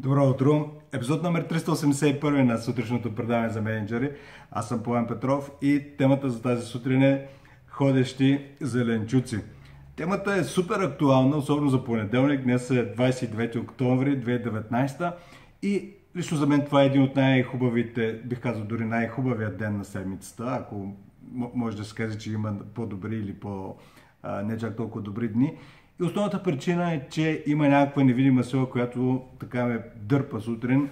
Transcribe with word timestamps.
Добро 0.00 0.30
утро! 0.30 0.70
Епизод 0.92 1.22
номер 1.22 1.48
381 1.48 2.42
на 2.42 2.58
сутрешното 2.58 3.14
предаване 3.14 3.48
за 3.48 3.62
менеджери. 3.62 4.10
Аз 4.50 4.68
съм 4.68 4.82
Пламен 4.82 5.06
Петров 5.06 5.50
и 5.62 5.84
темата 5.98 6.30
за 6.30 6.42
тази 6.42 6.66
сутрин 6.66 7.02
е 7.02 7.26
ходещи 7.68 8.46
зеленчуци. 8.60 9.38
Темата 9.96 10.34
е 10.34 10.44
супер 10.44 10.80
актуална, 10.80 11.36
особено 11.36 11.70
за 11.70 11.84
понеделник. 11.84 12.42
Днес 12.42 12.70
е 12.70 12.94
29 12.94 13.62
октомври 13.62 14.20
2019 14.20 15.12
и 15.62 15.90
лично 16.16 16.36
за 16.36 16.46
мен 16.46 16.64
това 16.64 16.82
е 16.82 16.86
един 16.86 17.02
от 17.02 17.16
най-хубавите, 17.16 18.20
бих 18.24 18.40
казал 18.40 18.64
дори 18.64 18.84
най-хубавият 18.84 19.58
ден 19.58 19.78
на 19.78 19.84
седмицата, 19.84 20.58
ако 20.60 20.94
може 21.32 21.76
да 21.76 21.84
се 21.84 21.94
каже, 21.94 22.18
че 22.18 22.32
има 22.32 22.54
по-добри 22.74 23.16
или 23.16 23.34
по 23.34 23.76
не 24.44 24.58
чак 24.58 24.76
толкова 24.76 25.02
добри 25.02 25.28
дни. 25.28 25.56
И 26.00 26.04
основната 26.04 26.42
причина 26.42 26.92
е, 26.92 27.08
че 27.10 27.44
има 27.46 27.68
някаква 27.68 28.04
невидима 28.04 28.44
сила, 28.44 28.70
която 28.70 29.22
така 29.40 29.66
ме 29.66 29.82
дърпа 29.96 30.40
сутрин 30.40 30.90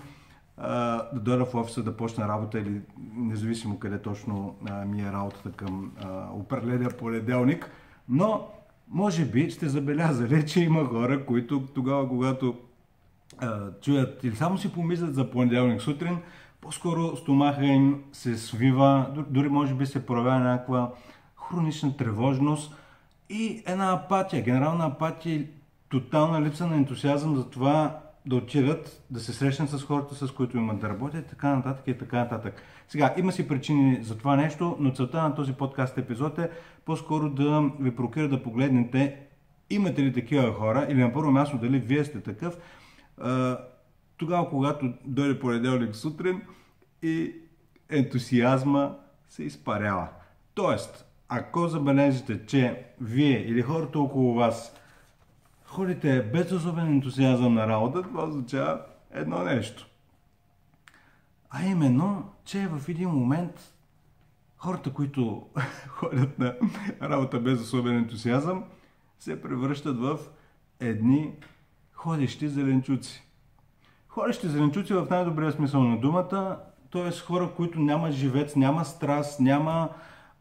да 0.59 1.11
дойда 1.13 1.45
в 1.45 1.55
офиса 1.55 1.83
да 1.83 1.97
почна 1.97 2.29
работа 2.29 2.59
или 2.59 2.81
независимо 3.17 3.79
къде 3.79 4.03
точно 4.03 4.55
ми 4.87 5.03
е 5.03 5.13
работата 5.13 5.51
към 5.51 5.93
определения 6.33 6.91
понеделник. 6.91 7.71
Но, 8.09 8.49
може 8.89 9.25
би, 9.25 9.51
сте 9.51 9.69
забелязали, 9.69 10.47
че 10.47 10.61
има 10.61 10.85
хора, 10.85 11.27
които 11.27 11.67
тогава, 11.75 12.09
когато 12.09 12.55
чуят 13.81 14.25
или 14.25 14.37
само 14.37 14.59
си 14.59 14.73
помислят 14.73 15.15
за 15.15 15.31
понеделник 15.31 15.83
сутрин, 15.83 16.19
по-скоро 16.61 17.17
стомаха 17.17 17.65
им 17.67 18.03
се 18.13 18.37
свива, 18.37 19.25
дори 19.29 19.49
може 19.49 19.75
би 19.75 19.87
се 19.87 20.07
проявява 20.07 20.39
някаква 20.39 20.93
хронична 21.51 21.97
тревожност, 21.97 22.75
и 23.31 23.63
една 23.67 23.93
апатия, 23.93 24.43
генерална 24.43 24.87
апатия 24.87 25.47
тотална 25.89 26.43
липса 26.43 26.67
на 26.67 26.77
ентусиазъм 26.77 27.37
за 27.37 27.51
това 27.51 28.01
да 28.27 28.37
отидат, 28.37 29.03
да 29.11 29.21
се 29.21 29.33
срещнат 29.33 29.71
с 29.71 29.83
хората, 29.83 30.15
с 30.27 30.31
които 30.31 30.57
имат 30.57 30.81
да 30.81 30.89
работят, 30.89 31.27
така 31.27 31.57
нататък 31.57 31.85
и 31.87 31.99
така 31.99 32.19
нататък. 32.19 32.63
Сега, 32.89 33.15
има 33.17 33.33
си 33.33 33.49
причини 33.49 34.05
за 34.05 34.19
това 34.19 34.37
нещо, 34.37 34.77
но 34.81 34.93
целта 34.93 35.23
на 35.23 35.35
този 35.35 35.53
подкаст 35.53 35.99
епизод 35.99 36.39
е 36.39 36.51
по-скоро 36.85 37.31
да 37.31 37.71
ви 37.81 37.97
прокира 37.97 38.29
да 38.29 38.43
погледнете 38.43 39.17
имате 39.71 40.03
ли 40.03 40.13
такива 40.13 40.53
хора 40.53 40.87
или 40.91 41.01
на 41.01 41.13
първо 41.13 41.31
място 41.31 41.59
дали 41.59 41.79
вие 41.79 42.05
сте 42.05 42.21
такъв, 42.21 42.59
тогава 44.17 44.49
когато 44.51 44.93
дойде 45.05 45.41
понеделник 45.41 45.97
сутрин 45.97 46.43
и 47.03 47.35
ентусиазма 47.91 48.97
се 49.29 49.43
изпарява. 49.43 50.09
Тоест, 50.55 51.07
ако 51.29 51.69
забележите, 51.69 52.47
че 52.47 52.85
вие 53.01 53.39
или 53.39 53.63
хората 53.63 53.99
около 53.99 54.35
вас 54.35 54.77
ходите 55.65 56.23
без 56.23 56.53
особен 56.53 56.87
ентусиазъм 56.87 57.55
на 57.55 57.69
работа, 57.69 58.03
това 58.03 58.25
означава 58.25 58.81
едно 59.11 59.45
нещо. 59.45 59.87
А 61.51 61.65
именно, 61.65 62.33
че 62.45 62.69
в 62.69 62.89
един 62.89 63.09
момент 63.09 63.73
хората, 64.57 64.93
които 64.93 65.47
ходят 65.89 66.39
на 66.39 66.55
работа 67.03 67.41
без 67.41 67.61
особен 67.61 67.97
ентусиазъм, 67.97 68.65
се 69.19 69.43
превръщат 69.43 69.99
в 69.99 70.19
едни 70.81 71.33
ходещи 71.93 72.49
зеленчуци. 72.49 73.27
Ходещи 74.09 74.49
зеленчуци 74.49 74.95
в 74.95 75.07
най-добрия 75.11 75.53
смисъл 75.53 75.85
на 75.85 76.01
думата, 76.01 76.61
т.е. 76.93 77.11
хора, 77.11 77.51
които 77.57 77.81
няма 77.81 78.11
живец, 78.11 78.57
няма 78.57 78.85
страст, 78.85 79.41
няма 79.41 79.89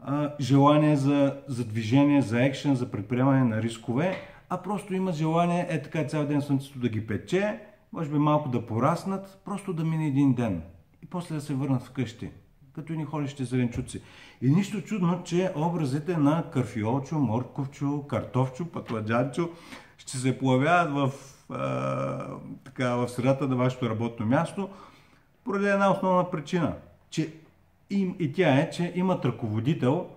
а, 0.07 0.31
желание 0.39 0.95
за, 0.95 1.35
за 1.47 1.65
движение, 1.65 2.21
за 2.21 2.43
екшен, 2.43 2.75
за 2.75 2.91
предприемане 2.91 3.43
на 3.43 3.61
рискове, 3.61 4.15
а 4.49 4.57
просто 4.57 4.93
има 4.93 5.11
желание 5.11 5.67
е 5.69 5.81
така 5.81 6.03
цял 6.03 6.25
ден 6.25 6.41
слънцето 6.41 6.79
да 6.79 6.89
ги 6.89 7.07
пече, 7.07 7.59
може 7.93 8.09
би 8.09 8.17
малко 8.17 8.49
да 8.49 8.65
пораснат, 8.65 9.41
просто 9.45 9.73
да 9.73 9.83
мине 9.83 10.07
един 10.07 10.33
ден 10.33 10.61
и 11.03 11.05
после 11.05 11.35
да 11.35 11.41
се 11.41 11.53
върнат 11.53 11.83
вкъщи, 11.83 12.29
като 12.73 12.93
и 12.93 12.97
ни 12.97 13.05
ходещи 13.05 13.45
зеленчуци. 13.45 14.01
И 14.41 14.49
нищо 14.49 14.81
чудно, 14.81 15.23
че 15.23 15.51
образите 15.55 16.17
на 16.17 16.44
карфиолчо, 16.53 17.19
морковчо, 17.19 18.07
картофчо, 18.07 18.65
пътладжанчо 18.65 19.49
ще 19.97 20.17
се 20.17 20.39
появяват 20.39 20.94
в, 20.94 21.11
а, 21.49 22.38
така, 22.63 22.95
в 22.95 23.09
средата 23.09 23.47
на 23.47 23.55
вашето 23.55 23.89
работно 23.89 24.25
място, 24.25 24.69
поради 25.44 25.67
една 25.67 25.91
основна 25.91 26.31
причина, 26.31 26.75
че 27.09 27.33
и, 27.90 28.16
и 28.19 28.34
тя 28.34 28.59
е, 28.59 28.69
че 28.69 28.94
имат 28.96 29.25
ръководител, 29.25 30.09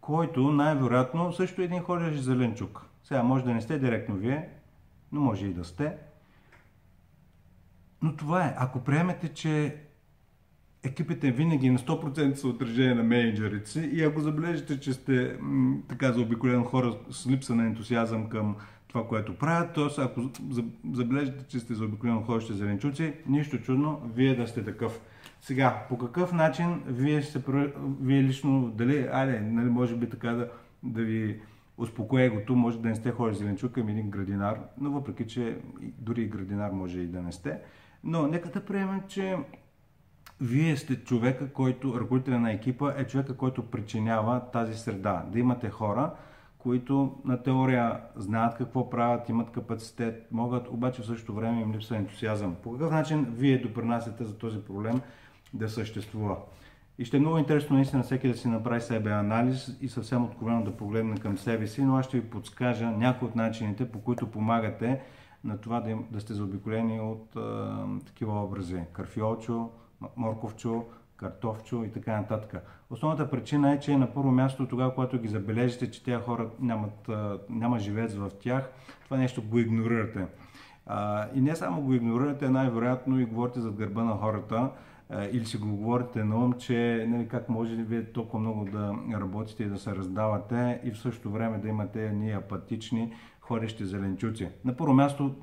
който 0.00 0.50
най-вероятно 0.50 1.32
също 1.32 1.62
е 1.62 1.64
един 1.64 1.82
ходещ 1.82 2.22
зеленчук. 2.22 2.86
Сега 3.04 3.22
може 3.22 3.44
да 3.44 3.54
не 3.54 3.60
сте 3.60 3.78
директно 3.78 4.16
вие, 4.16 4.48
но 5.12 5.20
може 5.20 5.46
и 5.46 5.54
да 5.54 5.64
сте. 5.64 5.96
Но 8.02 8.16
това 8.16 8.46
е. 8.46 8.54
Ако 8.58 8.84
приемете, 8.84 9.28
че 9.28 9.76
екипите 10.82 11.30
винаги 11.30 11.70
на 11.70 11.78
100% 11.78 12.34
са 12.34 12.48
отражение 12.48 12.94
на 12.94 13.02
менеджерите 13.02 13.80
и 13.80 14.02
ако 14.02 14.20
забележите, 14.20 14.80
че 14.80 14.92
сте 14.92 15.36
м, 15.40 15.76
така 15.88 16.12
заобиколен 16.12 16.64
хора 16.64 16.98
с 17.10 17.26
липса 17.26 17.54
на 17.54 17.66
ентусиазъм 17.66 18.28
към 18.28 18.56
това, 18.88 19.08
което 19.08 19.38
правят, 19.38 19.74
т.е. 19.74 20.02
ако 20.02 20.30
забележите, 20.92 21.44
че 21.48 21.60
сте 21.60 21.74
заобиколен 21.74 22.22
ходещи 22.22 22.52
зеленчуци, 22.52 23.14
нищо 23.26 23.58
чудно, 23.58 24.02
вие 24.14 24.34
да 24.36 24.46
сте 24.46 24.64
такъв. 24.64 25.00
Сега, 25.46 25.86
по 25.88 25.98
какъв 25.98 26.32
начин 26.32 26.82
вие, 26.86 27.22
ще, 27.22 27.42
вие 28.00 28.22
лично, 28.22 28.70
дали, 28.70 29.08
айде, 29.12 29.40
нали, 29.40 29.70
може 29.70 29.96
би 29.96 30.10
така 30.10 30.30
да, 30.32 30.50
да 30.82 31.02
ви 31.02 31.40
успокоя 31.78 32.24
егото, 32.24 32.56
може 32.56 32.80
да 32.80 32.88
не 32.88 32.94
сте 32.94 33.10
хора 33.10 33.34
зеленчук 33.34 33.72
към 33.72 33.88
един 33.88 34.10
градинар, 34.10 34.58
но 34.78 34.90
въпреки, 34.90 35.26
че 35.26 35.58
дори 35.98 36.22
и 36.22 36.28
градинар 36.28 36.70
може 36.70 37.00
и 37.00 37.06
да 37.06 37.22
не 37.22 37.32
сте. 37.32 37.58
Но 38.04 38.26
нека 38.26 38.48
да 38.48 38.64
приемем, 38.64 39.02
че 39.08 39.36
вие 40.40 40.76
сте 40.76 41.04
човека, 41.04 41.52
който, 41.52 42.00
ръководителя 42.00 42.40
на 42.40 42.52
екипа 42.52 42.94
е 42.96 43.06
човека, 43.06 43.36
който 43.36 43.70
причинява 43.70 44.50
тази 44.52 44.74
среда. 44.74 45.24
Да 45.32 45.38
имате 45.38 45.70
хора, 45.70 46.12
които 46.58 47.20
на 47.24 47.42
теория 47.42 48.00
знаят 48.16 48.56
какво 48.56 48.90
правят, 48.90 49.28
имат 49.28 49.50
капацитет, 49.50 50.28
могат, 50.32 50.68
обаче 50.68 51.02
в 51.02 51.06
същото 51.06 51.34
време 51.34 51.60
им 51.60 51.74
липсва 51.74 51.96
ентусиазъм. 51.96 52.56
По 52.62 52.72
какъв 52.72 52.90
начин 52.90 53.26
вие 53.30 53.58
допринасяте 53.58 54.24
за 54.24 54.38
този 54.38 54.64
проблем 54.64 55.00
да 55.54 55.68
съществува? 55.68 56.36
И 56.98 57.04
ще 57.04 57.16
е 57.16 57.20
много 57.20 57.38
интересно 57.38 57.76
наистина 57.76 58.02
всеки 58.02 58.28
да 58.28 58.36
си 58.36 58.48
направи 58.48 58.80
себе 58.80 59.10
анализ 59.10 59.76
и 59.80 59.88
съвсем 59.88 60.24
откровено 60.24 60.64
да 60.64 60.76
погледне 60.76 61.16
към 61.16 61.38
себе 61.38 61.66
си, 61.66 61.82
но 61.82 61.96
аз 61.96 62.06
ще 62.06 62.20
ви 62.20 62.30
подскажа 62.30 62.86
някои 62.86 63.28
от 63.28 63.36
начините, 63.36 63.90
по 63.92 64.00
които 64.00 64.30
помагате 64.30 65.00
на 65.44 65.58
това 65.58 65.80
да, 65.80 65.96
да 66.10 66.20
сте 66.20 66.34
заобиколени 66.34 67.00
от 67.00 67.36
а, 67.36 67.84
такива 68.06 68.44
образи. 68.44 68.80
Карфиолчо, 68.92 69.70
морковчо, 70.16 70.84
картофчо 71.16 71.84
и 71.84 71.92
така 71.92 72.16
нататък. 72.16 72.62
Основната 72.90 73.30
причина 73.30 73.72
е, 73.72 73.80
че 73.80 73.96
на 73.96 74.14
първо 74.14 74.30
място 74.30 74.68
тогава, 74.68 74.94
когато 74.94 75.18
ги 75.18 75.28
забележите, 75.28 75.90
че 75.90 76.04
тези 76.04 76.22
хора 76.22 76.48
нямат, 76.60 77.10
няма 77.50 77.78
живец 77.78 78.14
в 78.14 78.30
тях, 78.40 78.70
това 79.04 79.16
нещо 79.16 79.42
го 79.42 79.58
игнорирате. 79.58 80.26
И 81.34 81.40
не 81.40 81.56
само 81.56 81.82
го 81.82 81.94
игнорирате, 81.94 82.48
най-вероятно 82.48 83.20
и 83.20 83.24
говорите 83.24 83.60
зад 83.60 83.74
гърба 83.74 84.04
на 84.04 84.14
хората, 84.14 84.70
или 85.32 85.44
си 85.44 85.56
го 85.56 85.76
говорите 85.76 86.24
на 86.24 86.36
ум, 86.36 86.52
че 86.52 87.06
нали, 87.08 87.28
как 87.28 87.48
може 87.48 87.72
ли 87.72 87.82
вие 87.82 88.04
толкова 88.04 88.38
много 88.38 88.64
да 88.64 88.94
работите 89.12 89.62
и 89.62 89.68
да 89.68 89.78
се 89.78 89.96
раздавате 89.96 90.80
и 90.84 90.90
в 90.90 90.98
същото 90.98 91.30
време 91.30 91.58
да 91.58 91.68
имате 91.68 92.10
ние 92.12 92.36
апатични, 92.36 93.12
ходещи 93.40 93.84
зеленчуци. 93.84 94.48
На 94.64 94.76
първо 94.76 94.94
място 94.94 95.34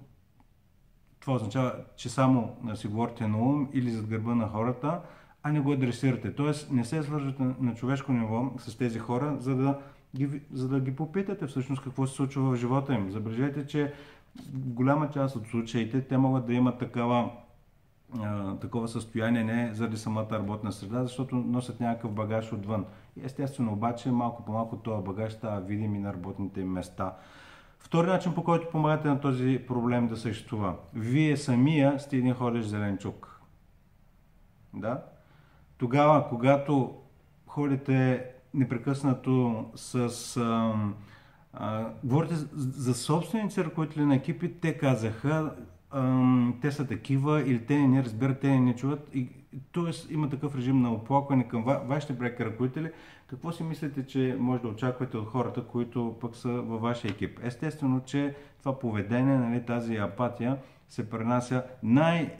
това 1.19 1.33
означава, 1.33 1.75
че 1.95 2.09
само 2.09 2.57
си 2.75 2.87
говорите 2.87 3.27
на 3.27 3.37
ум 3.37 3.69
или 3.73 3.91
зад 3.91 4.07
гърба 4.07 4.35
на 4.35 4.47
хората, 4.47 5.01
а 5.43 5.51
не 5.51 5.59
го 5.59 5.71
адресирате. 5.71 6.35
Тоест 6.35 6.71
не 6.71 6.85
се 6.85 7.03
свържете 7.03 7.43
на 7.59 7.75
човешко 7.75 8.11
ниво 8.11 8.51
с 8.57 8.77
тези 8.77 8.99
хора, 8.99 9.35
за 9.39 9.55
да 9.55 9.79
ги, 10.15 10.41
за 10.51 10.69
да 10.69 10.79
ги 10.79 10.95
попитате 10.95 11.47
всъщност 11.47 11.83
какво 11.83 12.07
се 12.07 12.15
случва 12.15 12.51
в 12.51 12.55
живота 12.55 12.93
им. 12.93 13.11
Забележете, 13.11 13.67
че 13.67 13.93
голяма 14.53 15.09
част 15.09 15.35
от 15.35 15.47
случаите 15.47 16.01
те 16.01 16.17
могат 16.17 16.45
да 16.45 16.53
имат 16.53 16.79
такава, 16.79 17.31
такова 18.61 18.87
състояние 18.87 19.43
не 19.43 19.73
заради 19.73 19.97
самата 19.97 20.27
работна 20.31 20.71
среда, 20.71 21.03
защото 21.03 21.35
носят 21.35 21.79
някакъв 21.79 22.11
багаж 22.11 22.53
отвън. 22.53 22.85
Естествено 23.23 23.73
обаче 23.73 24.11
малко 24.11 24.45
по 24.45 24.51
малко 24.51 24.77
този 24.77 25.03
багаж 25.03 25.33
става 25.33 25.61
видим 25.61 25.95
и 25.95 25.99
на 25.99 26.13
работните 26.13 26.63
места. 26.63 27.15
Втори 27.79 28.07
начин, 28.07 28.33
по 28.33 28.43
който 28.43 28.69
помагате 28.69 29.07
на 29.07 29.21
този 29.21 29.63
проблем 29.67 30.07
да 30.07 30.17
съществува. 30.17 30.75
Вие 30.93 31.37
самия 31.37 31.99
сте 31.99 32.17
един 32.17 32.33
ходещ 32.33 32.69
зеленчук. 32.69 33.41
Да? 34.73 35.03
Тогава, 35.77 36.29
когато 36.29 36.95
ходите 37.47 38.25
непрекъснато 38.53 39.65
с... 39.75 40.37
А, 40.37 40.73
а, 41.53 41.89
говорите 42.03 42.35
за 42.55 42.93
собственици 42.93 43.65
ръководители 43.65 44.05
на 44.05 44.15
екипи, 44.15 44.53
те 44.61 44.77
казаха, 44.77 45.55
те 46.61 46.71
са 46.71 46.87
такива 46.87 47.41
или 47.41 47.65
те 47.65 47.87
не 47.87 48.03
разбират, 48.03 48.39
те 48.39 48.59
не 48.59 48.75
чуват. 48.75 49.09
И, 49.15 49.29
тоест 49.71 50.11
има 50.11 50.29
такъв 50.29 50.55
режим 50.55 50.81
на 50.81 50.93
оплакване 50.93 51.47
към 51.47 51.63
ва, 51.63 51.81
вашите 51.85 52.17
преки 52.17 52.45
ръководители. 52.45 52.91
Какво 53.27 53.51
си 53.51 53.63
мислите, 53.63 54.07
че 54.07 54.37
може 54.39 54.61
да 54.61 54.67
очаквате 54.67 55.17
от 55.17 55.27
хората, 55.27 55.63
които 55.63 56.15
пък 56.21 56.35
са 56.35 56.49
във 56.49 56.81
вашия 56.81 57.11
екип? 57.11 57.39
Естествено, 57.43 58.01
че 58.05 58.35
това 58.59 58.79
поведение, 58.79 59.37
нали, 59.37 59.65
тази 59.65 59.95
апатия 59.95 60.57
се 60.89 61.09
пренася 61.09 61.63
най, 61.83 62.37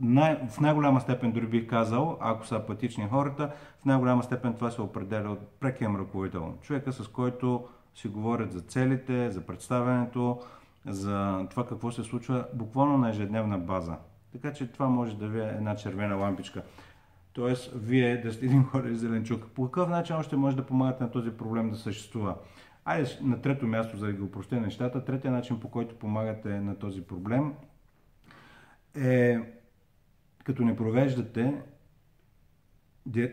най, 0.00 0.48
в 0.48 0.60
най-голяма 0.60 1.00
степен, 1.00 1.32
дори 1.32 1.46
бих 1.46 1.66
казал, 1.66 2.18
ако 2.20 2.46
са 2.46 2.56
апатични 2.56 3.08
хората, 3.10 3.50
в 3.82 3.84
най-голяма 3.84 4.22
степен 4.22 4.54
това 4.54 4.70
се 4.70 4.82
определя 4.82 5.30
от 5.30 5.48
прекием 5.60 5.96
ръководител. 5.96 6.54
Човека, 6.62 6.92
с 6.92 7.08
който 7.08 7.64
си 7.94 8.08
говорят 8.08 8.52
за 8.52 8.60
целите, 8.60 9.30
за 9.30 9.40
представянето, 9.40 10.40
за 10.86 11.46
това 11.50 11.66
какво 11.66 11.90
се 11.90 12.04
случва 12.04 12.46
буквално 12.54 12.98
на 12.98 13.10
ежедневна 13.10 13.58
база. 13.58 13.96
Така 14.32 14.52
че 14.52 14.72
това 14.72 14.88
може 14.88 15.18
да 15.18 15.28
ви 15.28 15.40
е 15.40 15.48
една 15.48 15.76
червена 15.76 16.16
лампичка. 16.16 16.62
Тоест, 17.32 17.72
вие 17.74 18.20
да 18.20 18.32
сте 18.32 18.46
един 18.46 18.64
хора 18.64 18.94
зеленчук. 18.94 19.50
По 19.54 19.64
какъв 19.64 19.88
начин 19.88 20.16
още 20.16 20.36
може 20.36 20.56
да 20.56 20.66
помагате 20.66 21.04
на 21.04 21.10
този 21.10 21.30
проблем 21.30 21.70
да 21.70 21.76
съществува? 21.76 22.36
Айде 22.84 23.10
на 23.22 23.40
трето 23.40 23.66
място, 23.66 23.96
за 23.96 24.06
да 24.06 24.12
ги 24.12 24.22
упростя 24.22 24.60
нещата, 24.60 25.04
третия 25.04 25.32
начин 25.32 25.60
по 25.60 25.70
който 25.70 25.98
помагате 25.98 26.60
на 26.60 26.78
този 26.78 27.02
проблем 27.02 27.54
е 28.94 29.38
като 30.44 30.64
не 30.64 30.76
провеждате 30.76 31.62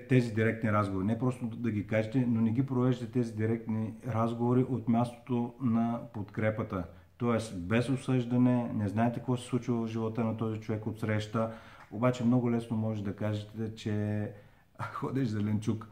тези 0.10 0.34
директни 0.34 0.72
разговори. 0.72 1.06
Не 1.06 1.20
просто 1.20 1.46
да 1.46 1.72
ги 1.72 1.88
кажете, 1.88 2.26
но 2.28 2.42
не 2.42 2.52
ги 2.52 2.66
провеждате 2.66 3.12
тези 3.12 3.36
директни 3.36 3.94
разговори 4.08 4.64
от 4.64 4.90
мястото 4.90 5.54
на 5.62 6.00
подкрепата. 6.14 6.84
Тоест, 7.24 7.60
без 7.60 7.90
осъждане, 7.90 8.72
не 8.74 8.88
знаете 8.88 9.20
какво 9.20 9.38
се 9.38 9.46
случва 9.46 9.76
в 9.76 9.88
живота 9.88 10.24
на 10.24 10.38
този 10.38 10.60
човек 10.60 10.88
от 10.88 11.00
среща, 11.00 11.52
обаче 11.92 12.24
много 12.24 12.52
лесно 12.52 12.78
може 12.78 13.04
да 13.04 13.16
кажете, 13.16 13.76
че 13.76 14.30
ходиш 14.94 15.28
зеленчук. 15.28 15.88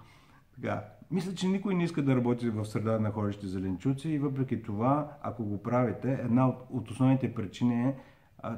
Така, 0.56 0.84
мисля, 1.12 1.36
че 1.36 1.48
никой 1.48 1.76
не 1.76 1.84
иска 1.84 2.02
да 2.02 2.16
работи 2.16 2.50
в 2.50 2.66
среда 2.66 3.00
на 3.00 3.12
ходещи 3.12 3.48
зеленчуци 3.48 4.10
и 4.10 4.20
въпреки 4.20 4.62
това, 4.62 5.18
ако 5.22 5.44
го 5.46 5.64
правите, 5.64 6.14
една 6.14 6.48
от, 6.48 6.58
от 6.70 6.92
основните 6.92 7.34
причини 7.34 7.84
е, 7.84 7.96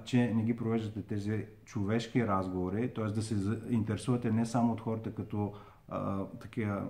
че 0.06 0.34
не 0.34 0.44
ги 0.44 0.56
провеждате 0.56 1.02
тези 1.02 1.46
човешки 1.66 2.28
разговори, 2.28 2.94
т.е. 2.94 3.06
да 3.06 3.22
се 3.22 3.36
интересувате 3.70 4.32
не 4.32 4.46
само 4.46 4.74
от 4.74 4.82
хората 4.82 5.16
като 5.16 5.54
такива 6.42 6.82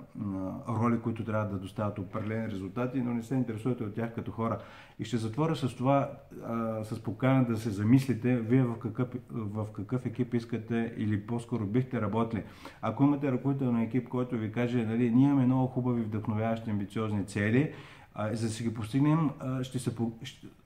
роли, 0.70 1.00
които 1.02 1.26
трябва 1.26 1.46
да 1.46 1.58
доставят 1.58 2.00
определени 2.00 2.48
резултати, 2.48 3.02
но 3.02 3.14
не 3.14 3.24
се 3.24 3.36
интересувате 3.36 3.84
от 3.84 3.96
тях 3.96 4.16
като 4.16 4.32
хора. 4.32 4.60
И 5.00 5.06
ще 5.06 5.18
затворя 5.18 5.56
с 5.56 5.76
това, 5.76 6.12
а, 6.46 6.84
с 6.84 7.04
покана 7.04 7.46
да 7.46 7.58
се 7.58 7.70
замислите, 7.70 8.36
вие 8.36 8.64
в 8.64 8.80
какъв, 8.80 9.08
в 9.30 9.68
какъв 9.74 10.06
екип 10.06 10.34
искате 10.34 10.94
или 10.98 11.28
по-скоро 11.28 11.66
бихте 11.66 12.02
работили. 12.02 12.44
Ако 12.82 13.04
имате 13.04 13.32
ръководител 13.32 13.72
на 13.72 13.84
екип, 13.84 14.10
който 14.10 14.38
ви 14.38 14.52
каже, 14.52 14.86
нали, 14.86 15.12
ние 15.12 15.26
имаме 15.26 15.46
много 15.46 15.68
хубави, 15.68 16.02
вдъхновяващи, 16.02 16.70
амбициозни 16.70 17.26
цели, 17.26 17.74
а, 18.16 18.36
за 18.36 18.48
да 18.48 18.54
си 18.54 18.64
ги 18.64 18.74
постигнем, 18.74 19.30
а, 19.40 19.64
ще, 19.64 19.80
се, 19.80 19.96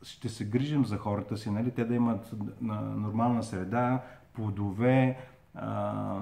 ще, 0.01 0.29
се 0.29 0.45
грижим 0.45 0.85
за 0.85 0.97
хората 0.97 1.37
си, 1.37 1.49
нали, 1.51 1.71
те 1.71 1.85
да 1.85 1.95
имат 1.95 2.35
нормална 2.61 3.43
среда, 3.43 4.03
плодове, 4.33 5.17
а, 5.55 6.21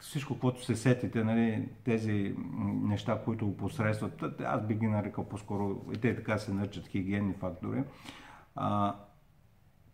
всичко, 0.00 0.38
което 0.38 0.64
се 0.64 0.76
сетите, 0.76 1.24
нали, 1.24 1.68
тези 1.84 2.34
неща, 2.82 3.22
които 3.24 3.48
опосредстват, 3.48 4.40
аз 4.44 4.66
би 4.66 4.74
ги 4.74 4.86
нарекал 4.86 5.24
по-скоро, 5.24 5.80
и 5.94 5.96
те 5.96 6.16
така 6.16 6.38
се 6.38 6.54
наричат 6.54 6.86
хигиенни 6.86 7.32
фактори. 7.32 7.84
А, 8.56 8.96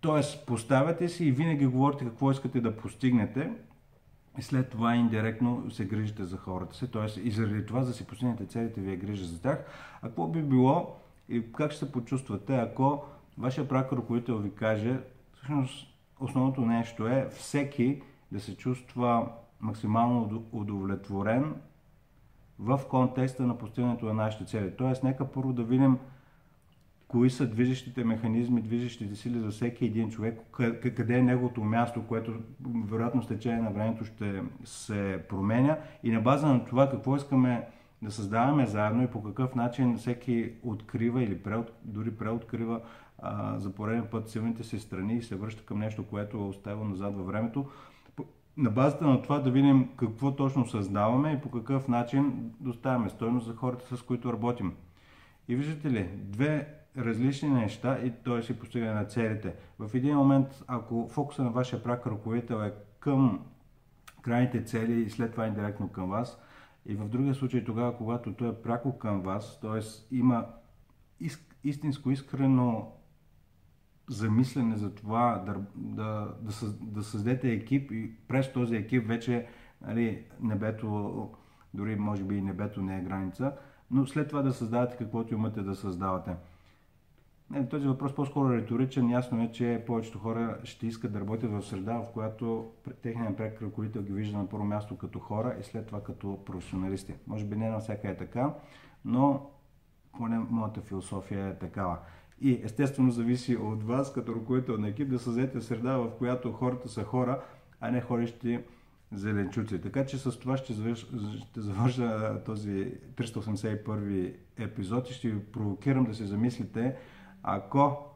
тоест, 0.01 0.47
поставяте 0.47 1.09
си 1.09 1.25
и 1.25 1.33
винаги 1.33 1.67
говорите 1.67 2.05
какво 2.05 2.31
искате 2.31 2.61
да 2.61 2.77
постигнете, 2.77 3.53
и 4.39 4.43
след 4.43 4.71
това 4.71 4.95
индиректно 4.95 5.71
се 5.71 5.85
грижите 5.85 6.25
за 6.25 6.37
хората 6.37 6.77
си, 6.77 6.91
т.е. 6.91 7.21
и 7.21 7.31
заради 7.31 7.67
това, 7.67 7.83
за 7.83 7.91
да 7.91 7.97
си 7.97 8.07
постигнете 8.07 8.47
целите, 8.47 8.81
вие 8.81 8.97
грижа 8.97 9.25
за 9.25 9.43
тях. 9.43 9.65
А 10.03 10.09
какво 10.09 10.27
би 10.27 10.43
било 10.43 10.97
и 11.29 11.53
как 11.53 11.71
ще 11.71 11.85
се 11.85 11.93
почувствате, 11.93 12.57
ако 12.57 13.05
вашия 13.39 13.69
прак 13.69 13.93
ръководител 13.93 14.39
ви 14.39 14.55
каже, 14.55 15.01
всъщност 15.35 15.89
основното 16.21 16.61
нещо 16.61 17.07
е 17.07 17.29
всеки 17.31 18.03
да 18.33 18.41
се 18.41 18.57
чувства 18.57 19.29
максимално 19.61 20.45
удовлетворен 20.53 21.55
в 22.59 22.81
контекста 22.91 23.43
на 23.43 23.59
постигането 23.59 24.07
на 24.07 24.13
нашите 24.13 24.45
цели. 24.45 24.73
Тоест, 24.79 25.05
нека 25.05 25.33
първо 25.33 25.53
да 25.53 25.63
видим 25.63 25.99
кои 27.09 27.31
са 27.31 27.47
движещите 27.47 28.05
механизми, 28.05 28.63
движещите 28.63 29.15
сили 29.15 29.39
за 29.41 29.51
всеки 29.51 29.85
един 29.85 30.11
човек, 30.11 30.41
къде 30.97 31.19
е 31.19 31.23
неговото 31.23 31.65
място, 31.65 32.03
което 32.09 32.35
вероятно 32.85 33.23
с 33.23 33.27
течение 33.27 33.63
на 33.63 33.71
времето 33.71 34.05
ще 34.05 34.43
се 34.65 35.25
променя 35.29 35.79
и 36.03 36.11
на 36.11 36.21
база 36.21 36.47
на 36.47 36.65
това 36.65 36.91
какво 36.91 37.17
искаме 37.17 37.67
да 38.03 38.11
създаваме 38.11 38.67
заедно 38.67 39.03
и 39.03 39.07
по 39.07 39.23
какъв 39.23 39.55
начин 39.55 39.97
всеки 39.97 40.53
открива 40.63 41.23
или 41.23 41.43
преот, 41.43 41.73
дори 41.85 42.17
преоткрива 42.17 42.81
а, 43.19 43.59
за 43.59 43.75
пореден 43.75 44.07
път 44.11 44.29
силните 44.29 44.65
си 44.65 44.79
страни 44.79 45.17
и 45.17 45.23
се 45.23 45.37
връща 45.37 45.65
към 45.65 45.79
нещо, 45.79 46.07
което 46.07 46.37
е 46.37 46.41
оставило 46.41 46.85
назад 46.85 47.17
във 47.17 47.27
времето 47.27 47.67
на 48.57 48.71
базата 48.71 49.07
на 49.07 49.23
това 49.23 49.39
да 49.39 49.51
видим 49.51 49.89
какво 49.97 50.37
точно 50.37 50.67
създаваме 50.67 51.33
и 51.33 51.41
по 51.41 51.51
какъв 51.51 51.89
начин 51.89 52.53
доставяме 52.61 53.09
стойност 53.09 53.47
за 53.47 53.55
хората, 53.55 53.97
с 53.97 54.03
които 54.03 54.33
работим. 54.33 54.75
И 55.49 55.57
виждате 55.57 55.91
ли, 55.91 56.09
две 56.15 56.75
различни 56.99 57.49
неща 57.49 57.99
и 58.05 58.13
той 58.25 58.43
си 58.43 58.59
постигане 58.59 58.93
на 58.93 59.05
целите. 59.05 59.55
В 59.79 59.95
един 59.95 60.17
момент, 60.17 60.65
ако 60.67 61.09
фокуса 61.09 61.45
на 61.45 61.51
вашия 61.51 61.83
прак 61.83 62.07
ръководител 62.07 62.55
е 62.55 62.73
към 63.01 63.41
крайните 64.23 64.65
цели 64.65 65.01
и 65.01 65.11
след 65.11 65.33
това 65.33 65.47
индиректно 65.47 65.89
към 65.89 66.11
вас, 66.11 66.41
и 66.87 66.95
в 66.95 67.09
другия 67.09 67.35
случай 67.35 67.65
тогава, 67.65 67.97
когато 67.97 68.33
той 68.33 68.49
е 68.49 68.63
пряко 68.63 68.99
към 68.99 69.21
вас, 69.21 69.61
т.е. 69.61 69.81
има 70.17 70.47
истинско, 71.65 72.11
искрено 72.11 72.93
замислене 74.09 74.77
за 74.77 74.95
това 74.95 75.43
да, 75.47 75.55
да, 75.75 76.35
да, 76.41 76.53
да 76.81 77.03
създадете 77.03 77.53
екип 77.53 77.93
и 77.93 78.13
през 78.29 78.53
този 78.53 78.77
екип 78.77 79.09
вече 79.09 79.47
нали, 79.87 80.25
небето, 80.41 81.31
дори 81.75 81.97
може 81.97 82.25
би 82.25 82.37
и 82.37 82.43
небето 82.43 82.83
не 82.83 82.99
е 82.99 83.03
граница, 83.03 83.53
но 83.91 84.07
след 84.07 84.29
това 84.29 84.43
да 84.43 84.53
създавате 84.53 84.97
каквото 84.97 85.35
имате 85.35 85.63
да 85.63 85.75
създавате. 85.75 86.37
Не, 87.51 87.69
този 87.69 87.87
въпрос 87.87 88.15
по-скоро 88.15 88.53
е 88.53 88.57
риторичен. 88.57 89.11
Ясно 89.11 89.43
е, 89.43 89.53
че 89.53 89.85
повечето 89.87 90.19
хора 90.19 90.59
ще 90.65 90.87
искат 90.87 91.13
да 91.13 91.21
работят 91.21 91.51
в 91.51 91.63
среда, 91.63 91.99
в 91.99 92.13
която 92.13 92.71
техният 93.03 93.41
ръководител 93.41 94.03
ги 94.03 94.13
вижда 94.13 94.39
на 94.39 94.49
първо 94.49 94.65
място 94.65 94.99
като 94.99 95.19
хора 95.19 95.57
и 95.61 95.65
след 95.65 95.87
това 95.87 96.03
като 96.03 96.45
професионалисти. 96.45 97.15
Може 97.27 97.45
би 97.45 97.57
не 97.57 97.71
на 97.71 97.79
всяка 97.79 98.09
е 98.09 98.17
така, 98.17 98.55
но 99.05 99.51
поне 100.19 100.39
моята 100.39 100.81
философия 100.81 101.49
е 101.49 101.55
такава. 101.59 101.99
И 102.41 102.61
естествено 102.65 103.11
зависи 103.11 103.57
от 103.57 103.83
вас, 103.83 104.13
като 104.13 104.35
ръководител 104.35 104.79
на 104.79 104.89
екип, 104.89 105.11
да 105.11 105.19
създадете 105.19 105.61
среда, 105.61 105.97
в 105.97 106.11
която 106.19 106.53
хората 106.53 106.89
са 106.89 107.05
хора, 107.05 107.43
а 107.81 107.91
не 107.91 108.01
ходещи 108.01 108.61
зеленчуци. 109.13 109.81
Така 109.81 110.07
че 110.07 110.19
с 110.19 110.39
това 110.39 110.57
ще 110.57 110.73
завърша, 110.73 111.07
ще 111.39 111.61
завърша 111.61 112.43
този 112.45 112.93
381 113.17 114.35
епизод 114.59 115.11
и 115.11 115.15
ще 115.15 115.29
ви 115.29 115.45
провокирам 115.45 116.05
да 116.05 116.15
се 116.15 116.25
замислите, 116.25 116.97
ако 117.43 118.07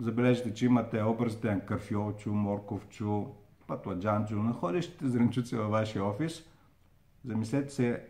забележите, 0.00 0.54
че 0.54 0.66
имате 0.66 1.02
образите 1.02 1.54
на 1.54 1.60
карфиолчо, 1.60 2.32
морковчо, 2.32 3.34
патладжанчо, 3.66 4.34
находещите 4.34 5.08
зеленчуци 5.08 5.56
във 5.56 5.70
вашия 5.70 6.04
офис, 6.04 6.44
замислете 7.24 7.72
се 7.72 8.04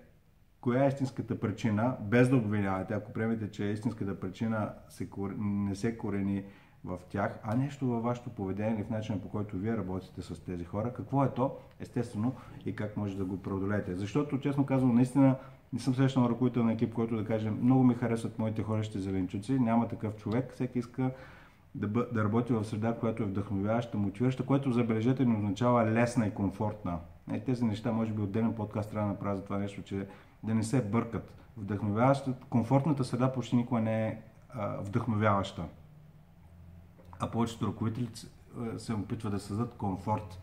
коя 0.60 0.84
е 0.84 0.88
истинската 0.88 1.40
причина, 1.40 1.96
без 2.00 2.28
да 2.28 2.36
обвинявате, 2.36 2.94
ако 2.94 3.12
приемете, 3.12 3.50
че 3.50 3.64
истинската 3.64 4.20
причина 4.20 4.72
се, 4.88 5.08
не 5.38 5.74
се 5.74 5.98
корени 5.98 6.44
в 6.84 6.98
тях, 7.08 7.38
а 7.42 7.56
нещо 7.56 7.86
във 7.86 8.02
вашето 8.02 8.30
поведение 8.30 8.74
или 8.74 8.84
в 8.84 8.90
начина 8.90 9.20
по 9.20 9.28
който 9.28 9.56
вие 9.56 9.76
работите 9.76 10.22
с 10.22 10.44
тези 10.44 10.64
хора, 10.64 10.92
какво 10.92 11.24
е 11.24 11.34
то, 11.34 11.56
естествено, 11.80 12.34
и 12.66 12.76
как 12.76 12.96
може 12.96 13.16
да 13.16 13.24
го 13.24 13.42
преодолеете. 13.42 13.94
Защото, 13.94 14.40
честно 14.40 14.66
казвам, 14.66 14.94
наистина 14.94 15.36
не 15.72 15.78
съм 15.78 15.94
срещал 15.94 16.28
ръководител 16.30 16.64
на 16.64 16.72
екип, 16.72 16.94
който 16.94 17.16
да 17.16 17.24
каже, 17.24 17.50
много 17.50 17.84
ми 17.84 17.94
харесват 17.94 18.38
моите 18.38 18.62
хорещи 18.62 19.00
зеленчуци, 19.00 19.58
няма 19.58 19.88
такъв 19.88 20.16
човек, 20.16 20.52
всеки 20.52 20.78
иска 20.78 21.10
да, 21.74 21.88
бъ, 21.88 22.06
да 22.12 22.24
работи 22.24 22.52
в 22.52 22.64
среда, 22.64 22.94
която 22.94 23.22
е 23.22 23.26
вдъхновяваща, 23.26 23.98
мотивираща, 23.98 24.46
което 24.46 24.72
забележете 24.72 25.24
не 25.24 25.36
означава 25.36 25.86
лесна 25.86 26.26
и 26.26 26.34
комфортна. 26.34 26.98
И 27.34 27.40
тези 27.40 27.64
неща, 27.64 27.92
може 27.92 28.12
би 28.12 28.22
отделен 28.22 28.54
подкаст 28.54 28.90
трябва 28.90 29.08
да 29.08 29.12
направя 29.12 29.36
за 29.36 29.44
това 29.44 29.58
нещо, 29.58 29.82
че 29.82 30.06
да 30.42 30.54
не 30.54 30.62
се 30.62 30.84
бъркат. 30.84 31.34
Вдъхновяващата, 31.56 32.46
комфортната 32.50 33.04
среда 33.04 33.32
почти 33.32 33.56
никога 33.56 33.80
не 33.80 34.08
е 34.08 34.18
а, 34.50 34.76
вдъхновяваща. 34.76 35.64
А 37.20 37.30
повечето 37.30 37.66
ръководители 37.66 38.08
се 38.78 38.92
опитват 38.92 39.32
да 39.32 39.40
създадат 39.40 39.74
комфорт. 39.74 40.40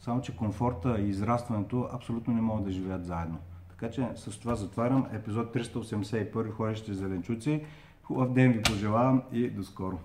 Само, 0.00 0.22
че 0.22 0.36
комфорта 0.36 1.00
и 1.00 1.08
израстването 1.08 1.88
абсолютно 1.92 2.34
не 2.34 2.40
могат 2.40 2.64
да 2.64 2.70
живеят 2.70 3.06
заедно. 3.06 3.38
Така 3.68 3.90
че 3.90 4.08
с 4.16 4.38
това 4.40 4.54
затварям 4.54 5.06
епизод 5.12 5.54
381 5.54 6.50
Ходещи 6.50 6.94
зеленчуци. 6.94 7.64
Хубав 8.02 8.32
ден 8.32 8.52
ви 8.52 8.62
пожелавам 8.62 9.22
и 9.32 9.50
до 9.50 9.64
скоро! 9.64 9.98